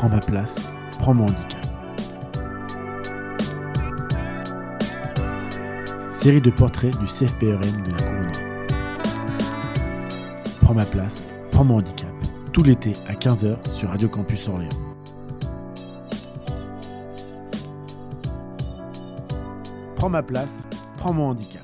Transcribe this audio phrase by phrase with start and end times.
[0.00, 0.66] Prends ma place,
[0.98, 1.60] prends mon handicap.
[6.08, 8.42] Série de portraits du CFPRM de la couronnerie.
[10.62, 12.08] Prends ma place, prends mon handicap.
[12.50, 14.70] Tout l'été à 15h sur Radio Campus Orléans.
[19.96, 21.60] Prends ma place, prends mon handicap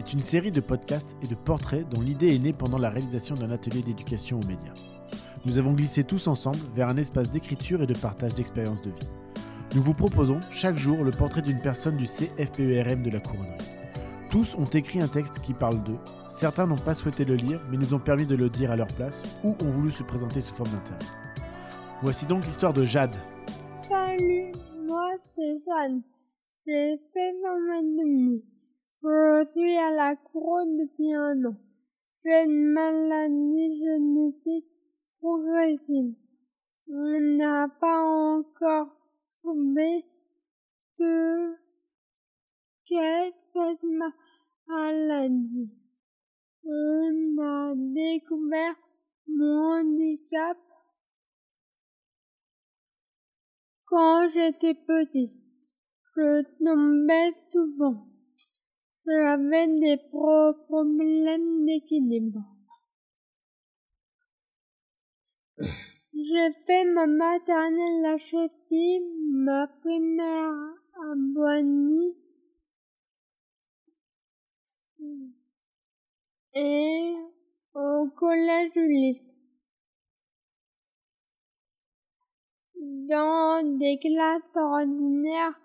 [0.00, 3.36] est une série de podcasts et de portraits dont l'idée est née pendant la réalisation
[3.36, 4.74] d'un atelier d'éducation aux médias.
[5.46, 9.08] Nous avons glissé tous ensemble vers un espace d'écriture et de partage d'expériences de vie.
[9.74, 13.64] Nous vous proposons chaque jour le portrait d'une personne du CFPERM de la couronnerie.
[14.30, 15.98] Tous ont écrit un texte qui parle d'eux.
[16.28, 18.88] Certains n'ont pas souhaité le lire, mais nous ont permis de le dire à leur
[18.88, 21.08] place, ou ont voulu se présenter sous forme d'interview.
[22.02, 23.16] Voici donc l'histoire de Jade.
[23.88, 24.52] Salut,
[24.86, 26.02] moi c'est Jeanne.
[26.66, 28.44] J'ai 16 ans et demi.
[29.02, 31.56] Je suis à la couronne depuis un an.
[32.24, 34.69] J'ai une maladie génétique
[35.20, 36.14] progressive.
[36.88, 38.88] On n'a pas encore
[39.42, 40.04] trouvé
[40.96, 41.54] ce
[42.86, 43.82] qu'est cette
[44.66, 45.70] maladie.
[46.64, 48.74] On a découvert
[49.28, 50.58] mon handicap
[53.86, 55.44] quand j'étais petite.
[56.16, 58.06] Je tombais souvent.
[59.06, 62.44] J'avais des problèmes d'équilibre.
[65.60, 70.54] J'ai fait ma maternelle à Chéty, ma primaire
[70.94, 72.16] à Boigny
[76.54, 77.14] et
[77.74, 79.22] au collège Ulysse.
[82.76, 85.58] Dans des classes ordinaires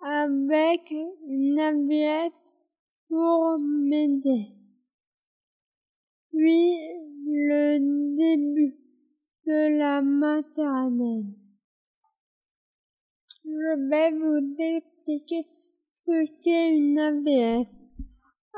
[0.00, 2.32] avec une aviette
[3.08, 4.46] pour m'aider.
[6.32, 6.78] Puis
[7.26, 7.65] le
[9.46, 11.32] de la maternelle.
[13.44, 15.46] Je vais vous expliquer
[16.04, 17.68] ce qu'est une AVS.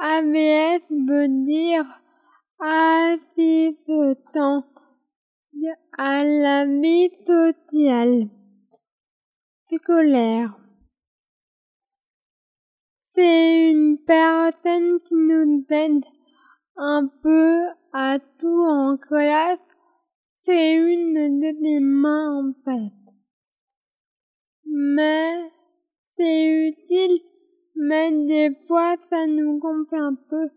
[0.01, 1.85] AVS veut dire
[2.61, 4.65] assistant
[5.99, 8.31] à la vie sociale
[9.71, 10.57] scolaire.
[12.99, 16.05] C'est une personne qui nous aide
[16.77, 19.59] un peu à tout en classe.
[20.49, 22.95] C'est une de mes mains en fait.
[24.65, 25.53] Mais
[26.17, 27.21] c'est utile,
[27.77, 30.49] mais des fois ça nous gonfle un peu.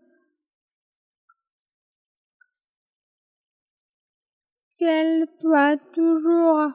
[4.78, 6.70] Qu'elle soit toujours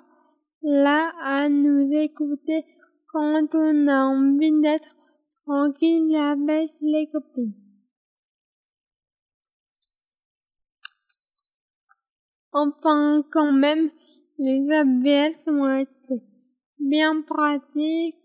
[0.61, 2.65] là à nous écouter
[3.11, 4.95] quand on a envie d'être
[5.43, 7.66] tranquille avec les copines.
[12.59, 13.87] Enfin, quand même,
[14.39, 16.23] les ABS ont été
[16.79, 18.17] bien pratiques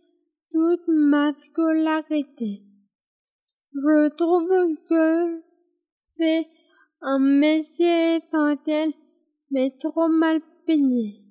[0.50, 2.62] toute ma scolarité.
[3.74, 4.48] Je trouve
[4.88, 5.42] que
[6.14, 6.46] c'est
[7.02, 8.94] un métier essentiel,
[9.50, 11.22] mais trop mal payé.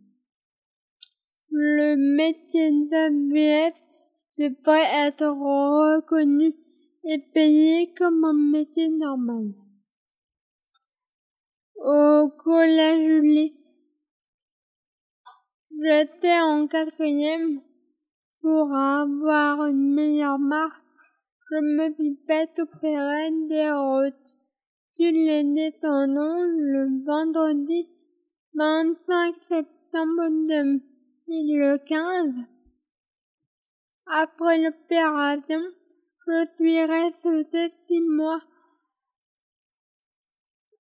[1.50, 3.78] Le métier d'ABS
[4.38, 6.54] devrait être reconnu
[7.06, 9.61] et payé comme un métier normal.
[11.84, 13.52] Au collège
[15.72, 17.60] j'étais en quatrième
[18.40, 20.84] pour avoir une meilleure marque.
[21.50, 24.38] Je me suis fait opérer des routes.
[24.96, 27.90] Tu les détendons le vendredi
[28.54, 30.30] 25 septembre
[31.28, 32.36] 2015.
[34.06, 35.62] Après l'opération,
[36.28, 38.42] je suis restée six mois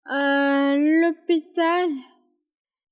[0.06, 1.89] à l'hôpital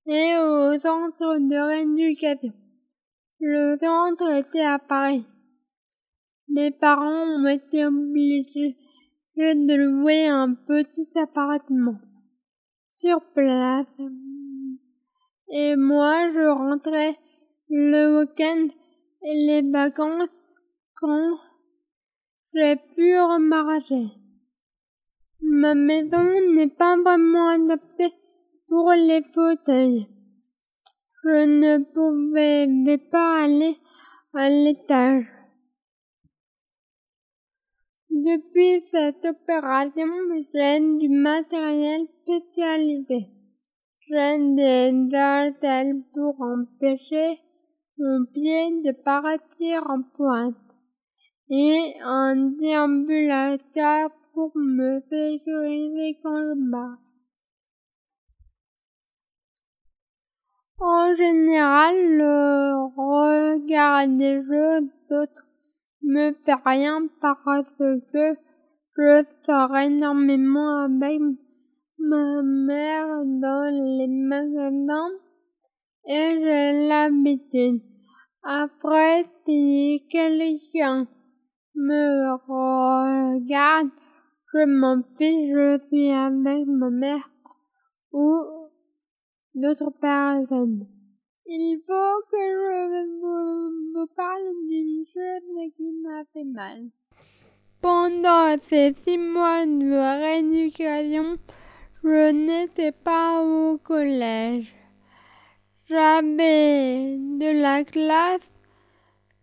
[0.06, 2.54] et au centre de rééducation.
[3.40, 5.26] Le centre était à Paris.
[6.50, 8.76] Mes parents ont été obligés
[9.38, 12.00] de louer un petit appartement
[12.98, 13.86] sur place.
[15.52, 17.16] Et moi, je rentrais
[17.70, 18.68] le week-end
[19.24, 20.30] et les vacances
[20.96, 21.38] quand
[22.54, 24.19] j'ai pu remarcher.
[25.42, 28.14] Ma maison n'est pas vraiment adaptée
[28.68, 30.08] pour les fauteuils.
[31.24, 33.76] Je ne pouvais pas aller
[34.34, 35.26] à l'étage.
[38.10, 40.08] Depuis cette opération,
[40.54, 43.28] j'ai du matériel spécialisé.
[44.08, 47.40] J'ai des haltères pour empêcher
[47.98, 50.56] mon pied de partir en pointe
[51.50, 57.00] et un déambulateur pour me sécuriser quand je marche.
[60.80, 65.46] En général, le regard des jeux d'autres
[66.04, 68.00] me fait rien parce que
[68.96, 71.20] je sors énormément avec
[71.98, 75.16] ma mère dans les magasins
[76.06, 77.82] et j'ai l'habitude.
[78.44, 81.08] Après, si quelqu'un
[81.76, 83.90] me regarde,
[84.54, 87.30] je m'en fiche, je suis avec ma mère
[88.12, 88.44] ou
[89.54, 90.88] d'autres personnes.
[91.46, 96.90] Il faut que je vous, parle d'une chose qui m'a fait mal.
[97.82, 101.38] Pendant ces six mois de rééducation,
[102.04, 104.74] je n'étais pas au collège.
[105.88, 108.50] J'avais de la classe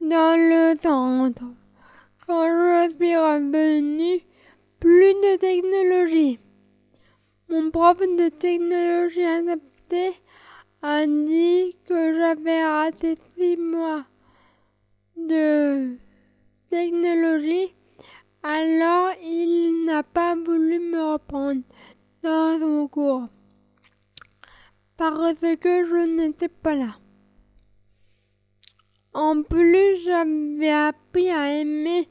[0.01, 1.43] dans le centre.
[2.27, 4.21] Quand je suis revenu,
[4.87, 6.39] plus de technologie.
[7.49, 10.13] Mon prof de technologie adaptée
[10.81, 14.05] a dit que j'avais raté six mois
[15.17, 15.97] de
[16.71, 17.75] technologie,
[18.45, 21.63] alors il n'a pas voulu me reprendre
[22.23, 23.27] dans mon cours
[24.97, 26.95] parce que je n'étais pas là.
[29.15, 32.07] En plus, j'avais appris à aimer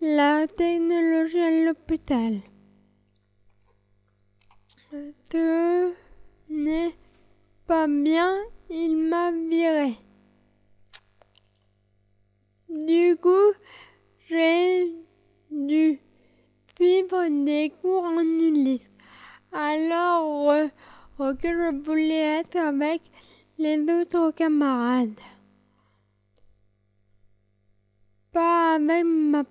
[0.00, 2.40] la technologie à l'hôpital.
[5.32, 5.92] Ce
[6.48, 6.94] n'est
[7.66, 8.38] pas bien,
[8.70, 9.96] il m'a viré.
[12.68, 13.52] Du coup,
[14.28, 14.92] j'ai
[15.50, 15.98] dû
[16.76, 18.90] suivre des cours en Ulysse.
[19.52, 20.68] Alors euh,
[21.18, 23.02] que je voulais être avec
[23.58, 25.20] les autres camarades.
[28.32, 29.42] Pas avec ma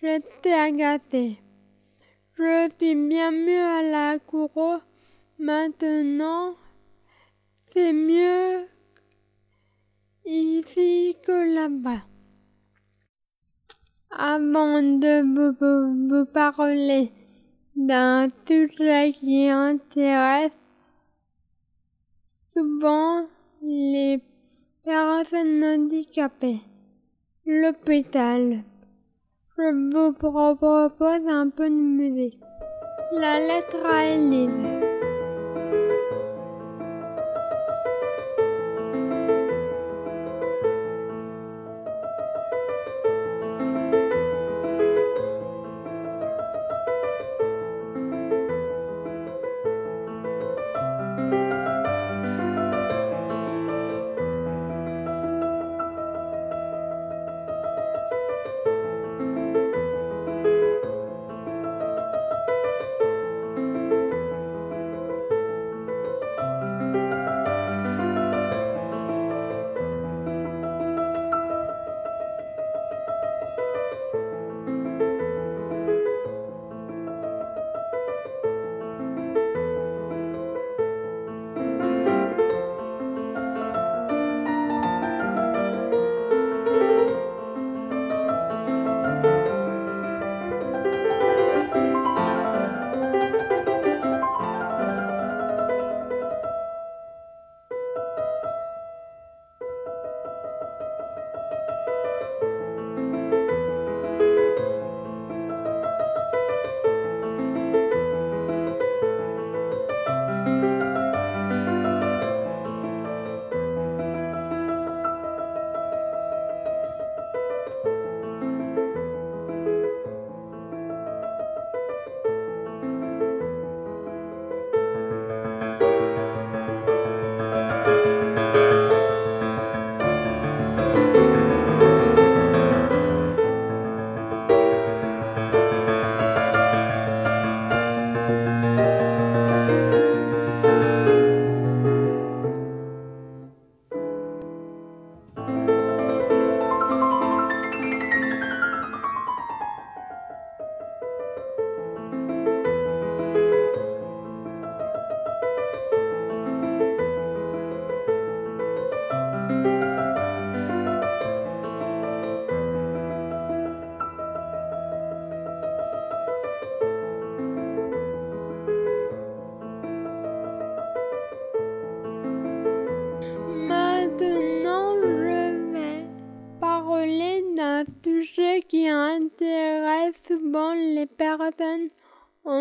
[0.00, 0.10] prof.
[0.10, 1.38] J'étais agacée.
[2.36, 4.80] Je suis bien mieux à la cour
[5.38, 6.54] maintenant.
[7.72, 8.66] C'est mieux
[10.24, 12.02] ici que là-bas.
[14.10, 17.12] Avant de vous, vous parler
[17.76, 20.52] d'un sujet qui intéresse
[22.48, 23.26] souvent
[23.62, 24.20] les
[24.84, 26.60] personnes handicapées.
[27.46, 28.62] L'hôpital.
[29.60, 32.40] Je vous propose un peu de musique.
[33.10, 34.77] La lettre à Élise.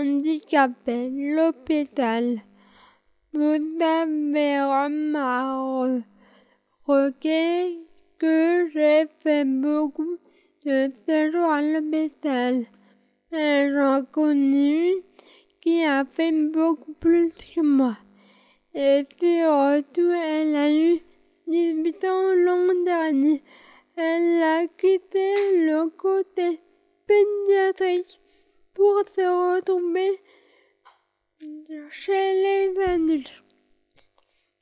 [0.07, 2.25] Handicapées, l'hôpital.
[3.33, 6.01] potaverum a
[6.87, 7.79] requis
[8.19, 10.17] que j'ai fait beaucoup
[10.65, 12.65] de séjours à l'hôpital.
[13.33, 14.93] Et j'en connais
[15.61, 17.95] qui a fait beaucoup plus que moi.
[18.73, 20.99] Et surtout, elle a eu
[21.47, 23.41] 18 ans l'an dernier.
[23.97, 25.27] Elle a quitté
[25.67, 26.59] le côté
[27.07, 28.19] pédiatrique
[28.77, 30.22] pour se retrouver
[31.89, 33.43] chez les adultes.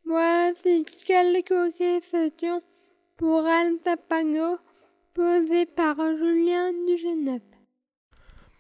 [0.06, 2.62] Voici quelques questions
[3.18, 4.58] pour Alta Pago
[5.14, 7.44] posées par Julien Dugenep.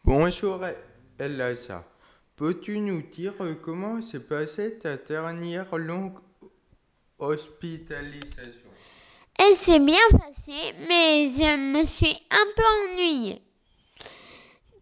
[0.03, 0.59] Bonjour
[1.17, 1.85] Elsa.
[2.35, 6.19] Peux-tu nous dire comment s'est passée ta dernière longue
[7.17, 8.71] hospitalisation?
[9.39, 13.41] Elle s'est bien passée, mais je me suis un peu ennuyée.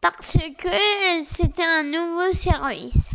[0.03, 3.09] Parce que c'était un nouveau service.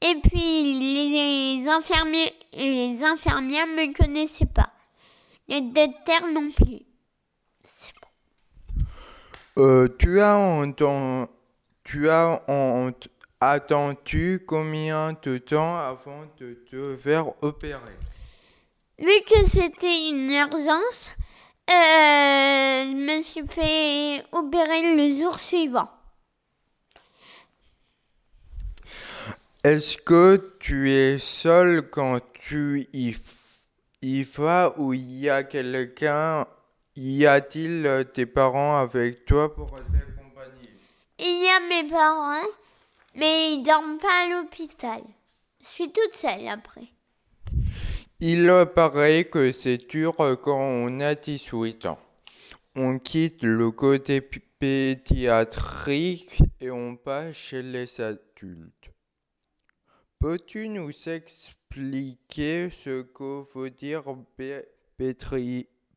[0.00, 4.70] Et puis les infirmiers les infirmières ne me connaissaient pas.
[5.48, 6.80] Les docteurs non plus.
[7.62, 8.84] C'est bon.
[9.58, 11.28] Euh, tu as entendu,
[11.84, 12.42] tu as
[13.38, 17.98] attendu combien de temps avant de te faire opérer?
[18.98, 21.10] Vu que c'était une urgence,
[21.68, 21.72] euh,
[22.88, 25.99] je me suis fait opérer le jour suivant.
[29.62, 33.14] Est-ce que tu es seul quand tu y,
[34.00, 36.46] y vas ou il y a quelqu'un?
[36.96, 40.70] Y a-t-il euh, tes parents avec toi pour t'accompagner?
[41.18, 42.40] Il y a mes parents,
[43.14, 45.02] mais ils dorment pas à l'hôpital.
[45.60, 46.88] Je suis toute seule après.
[48.18, 51.98] Il paraît que c'est dur quand on a 18 ans.
[52.76, 58.80] On quitte le côté pédiatrique et on passe chez les adultes.
[60.20, 64.02] Peux-tu nous expliquer ce que veut dire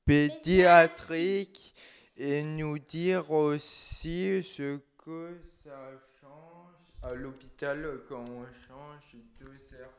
[0.05, 1.75] pédiatrique
[2.15, 9.91] et nous dire aussi ce que ça change à l'hôpital quand on change de service?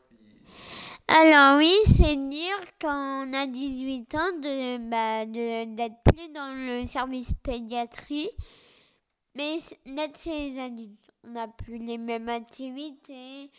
[1.07, 6.87] Alors oui, c'est dire quand on a 18 ans de bah, d'être plus dans le
[6.87, 8.31] service pédiatrie,
[9.35, 11.11] mais d'être chez les adultes.
[11.27, 13.51] On n'a plus les mêmes activités,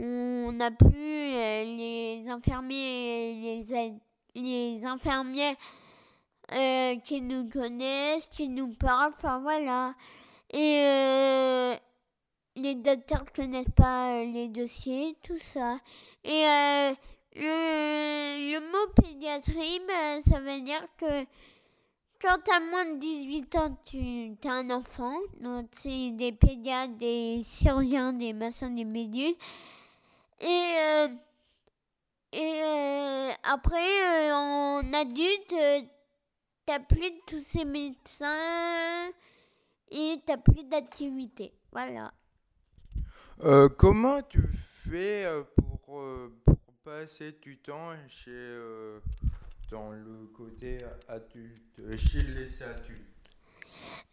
[0.00, 3.92] on n'a plus euh, les infirmiers, les
[4.34, 5.56] les infirmières
[6.52, 9.94] euh, qui nous connaissent, qui nous parlent, enfin voilà.
[10.52, 11.74] Et euh,
[12.56, 15.78] les docteurs ne connaissent pas les dossiers, tout ça.
[16.24, 16.44] Et
[17.36, 21.26] le, mot pédiatrie, ben, ça veut dire que
[22.22, 25.16] quand tu as moins de 18 ans, tu es un enfant.
[25.40, 29.34] Donc, c'est des pédiatres, des chirurgiens, des machins, des médules.
[30.40, 30.46] Et,
[30.78, 31.08] euh,
[32.32, 35.54] et euh, après, euh, en adulte,
[36.66, 39.10] t'as plus de tous ces médecins
[39.90, 41.52] et t'as plus d'activité.
[41.72, 42.12] Voilà.
[43.78, 46.02] Comment tu fais pour,
[46.44, 48.58] pour passer du temps chez,
[49.70, 50.78] dans le côté
[51.08, 53.06] adulte, chez les adultes?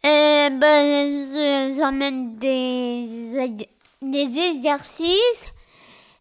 [0.04, 3.58] Euh, ben, je- j'emmène des,
[4.00, 5.46] des exercices,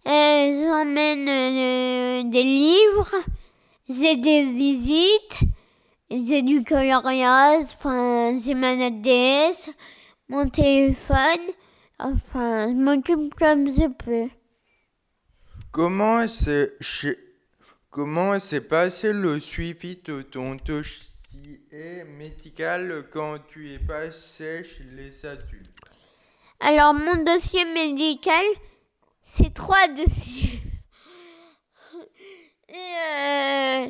[0.08, 3.14] euh, j'emmène euh, des livres,
[3.90, 5.40] j'ai des visites,
[6.10, 9.70] j'ai du coloriage, enfin, j'ai ma note DS,
[10.30, 11.52] mon téléphone,
[12.00, 14.30] enfin, je m'occupe comme je peux.
[15.72, 16.78] Comment s'est
[17.90, 25.26] comment s'est passé le suivi de ton dossier médical quand tu es passé chez les
[25.26, 25.72] adultes?
[26.60, 28.44] Alors, mon dossier médical,
[29.28, 30.62] c'est trois dossiers.
[32.70, 33.88] Et euh,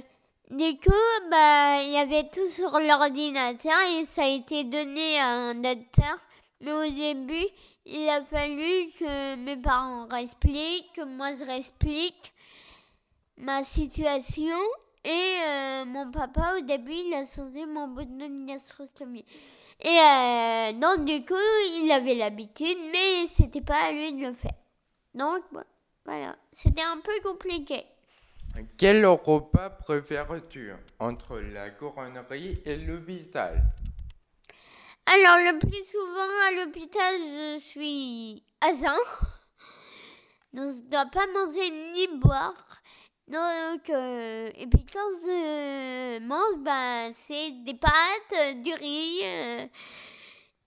[0.49, 5.27] du coup, bah, il y avait tout sur l'ordinateur et ça a été donné à
[5.27, 6.17] un docteur.
[6.61, 7.47] Mais au début,
[7.85, 12.33] il a fallu que mes parents réexpliquent, que moi je réexplique
[13.37, 14.57] ma situation.
[15.03, 19.17] Et euh, mon papa, au début, il a changé mon bouton de.
[19.83, 21.35] Et euh, donc, du coup,
[21.75, 24.51] il avait l'habitude, mais c'était pas à lui de le faire.
[25.17, 25.61] Donc, vo-
[26.05, 27.83] voilà, c'était un peu compliqué.
[28.77, 33.63] Quel repas préfères-tu entre la couronnerie et l'hôpital?
[35.07, 38.99] Alors, le plus souvent à l'hôpital, je suis à jeun.
[40.53, 42.81] Donc, je dois pas manger ni boire.
[43.27, 49.67] Donc, euh, et puis quand je mange, ben, c'est des pâtes, du riz euh,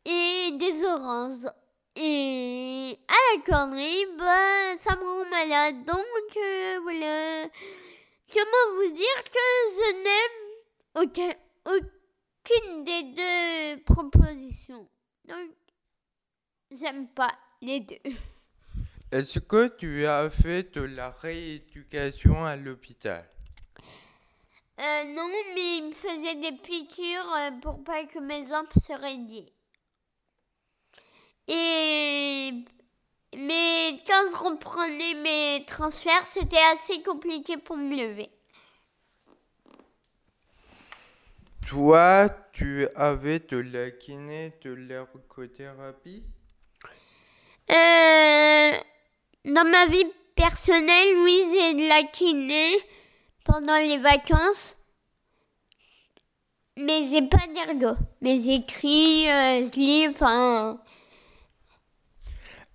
[0.05, 1.47] et des oranges.
[2.03, 5.85] Et à la connerie, bah, ça me rend malade.
[5.85, 7.47] Donc, euh, voilà.
[8.33, 10.41] Comment vous dire que je n'aime
[10.95, 11.35] aucun,
[11.67, 14.89] aucune des deux propositions.
[15.27, 15.51] Donc,
[16.71, 18.01] j'aime pas les deux.
[19.13, 23.29] Est-ce que tu as fait de la rééducation à l'hôpital?
[24.81, 28.95] Euh, non, mais il me faisait des piqûres euh, pour pas que mes jambes se
[28.95, 29.53] raidissent.
[31.53, 32.53] Et
[33.37, 38.31] mais quand je reprenais mes transferts, c'était assez compliqué pour me lever.
[41.67, 46.23] Toi, tu avais de la kiné, de l'ergothérapie
[47.71, 48.71] Euh,
[49.45, 52.77] dans ma vie personnelle, oui, j'ai de la kiné
[53.45, 54.77] pendant les vacances.
[56.77, 57.97] Mais j'ai pas d'ergo.
[58.21, 60.81] Mais j'écris, euh, je lis, enfin.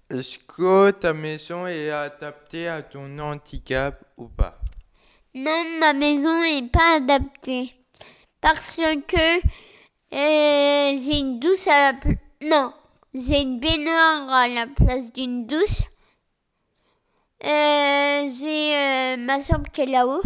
[0.08, 4.60] Est-ce que ta maison est adaptée à ton handicap ou pas?
[5.34, 7.74] Non, ma maison est pas adaptée.
[8.40, 9.38] Parce que
[10.14, 12.00] euh, j'ai une douche à la
[12.44, 12.74] Non,
[13.16, 15.82] j'ai une baignoire à la place d'une douche.
[17.44, 20.22] Euh, j'ai euh, ma chambre qui est là-haut,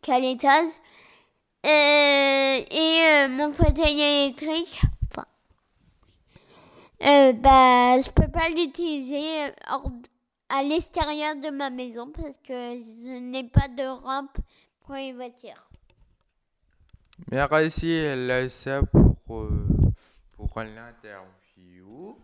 [0.00, 0.70] qui est à l'étage.
[1.64, 4.80] Et mon fauteuil électrique.
[7.04, 9.78] Euh, bah, je peux pas l'utiliser euh,
[10.48, 14.38] à l'extérieur de ma maison parce que je n'ai pas de rampe
[14.80, 15.68] pour les voitures.
[17.30, 18.82] Merci Elsa
[19.26, 19.66] pour, euh,
[20.32, 22.16] pour l'interview.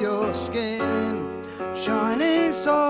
[0.00, 1.44] Your skin
[1.84, 2.87] shining softly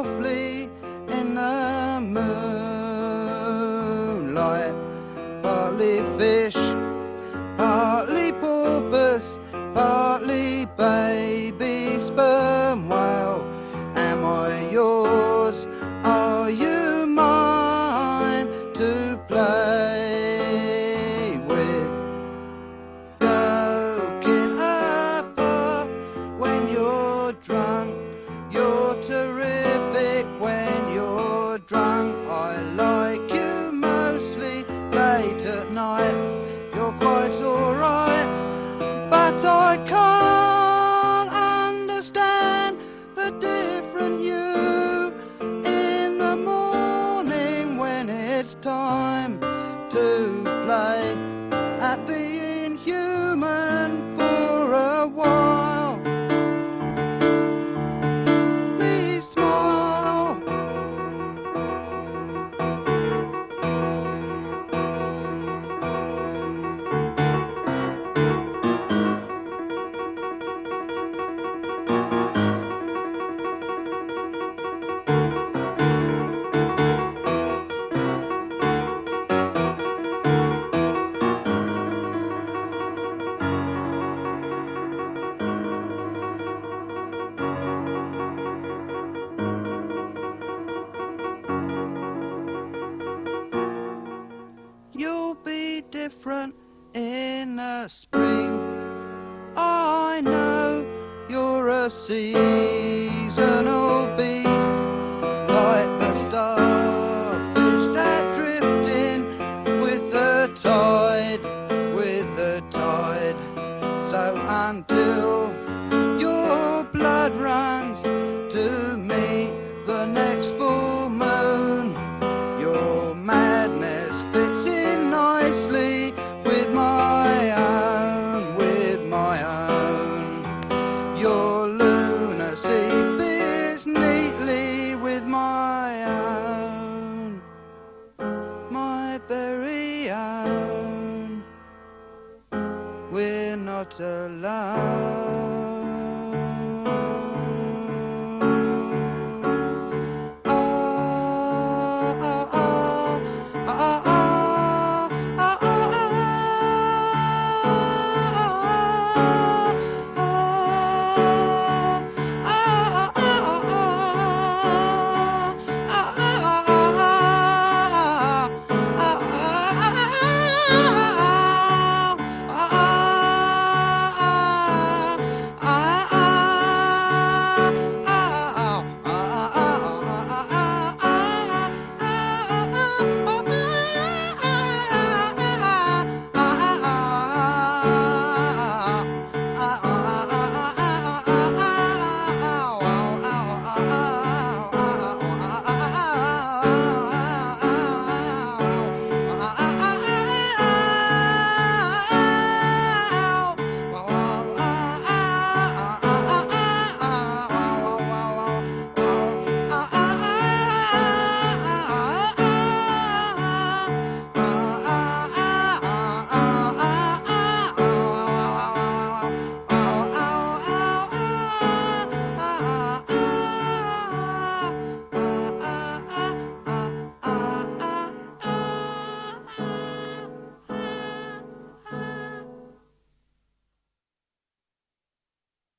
[117.30, 117.67] God.